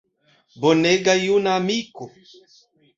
[0.59, 2.03] Bonega juna amiko!